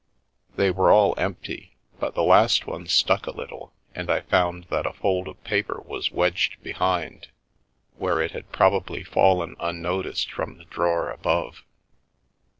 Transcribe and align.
They 0.55 0.71
were 0.71 0.91
all 0.91 1.13
empty, 1.15 1.75
but 1.99 2.15
the 2.15 2.23
last 2.23 2.65
one 2.65 2.87
stuck 2.87 3.27
a 3.27 3.37
little, 3.37 3.71
and 3.93 4.09
I 4.09 4.21
found 4.21 4.63
that 4.71 4.87
a 4.87 4.93
fold 4.93 5.27
of 5.27 5.43
paper 5.43 5.79
was 5.85 6.11
wedged 6.11 6.63
behind, 6.63 7.27
where 7.97 8.19
it 8.19 8.31
had 8.31 8.51
probably 8.51 9.03
fallen 9.03 9.55
unnoticed 9.59 10.31
from 10.31 10.57
the 10.57 10.65
drawer 10.65 11.11
above. 11.11 11.61